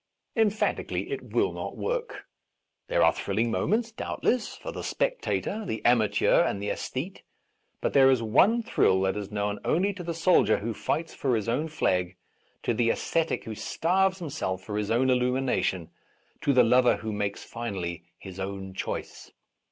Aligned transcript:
Emphatically 0.35 1.11
it 1.11 1.31
will 1.31 1.53
not 1.53 1.77
work. 1.77 2.25
There 2.87 3.03
are 3.03 3.13
thrilling 3.13 3.51
moments, 3.51 3.91
doubtless, 3.91 4.55
for 4.55 4.71
the 4.71 4.81
spectator, 4.81 5.63
the 5.63 5.85
amateur, 5.85 6.41
and 6.43 6.59
the 6.59 6.71
aesthete; 6.71 7.21
A 7.21 7.21
Defence 7.21 7.21
op 7.21 7.21
Rash 7.21 7.67
Vows 7.67 7.77
but 7.83 7.93
there 7.93 8.09
is 8.09 8.23
one 8.23 8.63
thrill 8.63 9.01
that 9.01 9.15
is 9.15 9.29
known 9.31 9.59
only 9.63 9.93
to 9.93 10.01
the 10.01 10.15
soldier 10.15 10.57
who 10.57 10.73
fights 10.73 11.13
for 11.13 11.35
his 11.35 11.47
own 11.47 11.67
flag, 11.67 12.15
to 12.63 12.73
the 12.73 12.89
ascetic 12.89 13.43
who 13.43 13.53
starves 13.53 14.17
himself 14.17 14.63
for 14.63 14.75
his 14.79 14.89
own 14.89 15.11
illumination, 15.11 15.91
to 16.41 16.51
the 16.51 16.63
lover 16.63 16.95
who 16.95 17.13
makes 17.13 17.43
finally 17.43 18.05
his 18.17 18.39
own 18.39 18.73
choice. 18.73 19.31